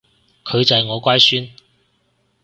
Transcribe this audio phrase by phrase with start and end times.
[0.43, 1.47] 佢就係我乖孫